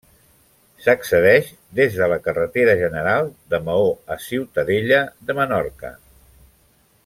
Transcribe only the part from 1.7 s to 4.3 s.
des de la carretera general de Maó a